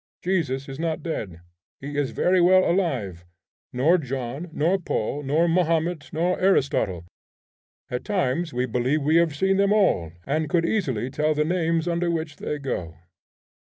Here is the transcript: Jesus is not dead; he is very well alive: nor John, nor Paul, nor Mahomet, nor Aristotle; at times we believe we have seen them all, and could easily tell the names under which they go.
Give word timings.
Jesus 0.23 0.67
is 0.67 0.79
not 0.79 1.03
dead; 1.03 1.41
he 1.79 1.95
is 1.95 2.09
very 2.09 2.41
well 2.41 2.63
alive: 2.67 3.23
nor 3.71 3.99
John, 3.99 4.49
nor 4.51 4.79
Paul, 4.79 5.21
nor 5.21 5.47
Mahomet, 5.47 6.11
nor 6.11 6.39
Aristotle; 6.39 7.05
at 7.87 8.03
times 8.03 8.51
we 8.51 8.65
believe 8.65 9.03
we 9.03 9.17
have 9.17 9.35
seen 9.37 9.57
them 9.57 9.71
all, 9.71 10.11
and 10.25 10.49
could 10.49 10.65
easily 10.65 11.11
tell 11.11 11.35
the 11.35 11.45
names 11.45 11.87
under 11.87 12.09
which 12.09 12.37
they 12.37 12.57
go. 12.57 12.97